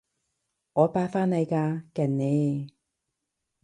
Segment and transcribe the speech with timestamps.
[0.73, 2.71] 我八返嚟㗎，勁呢？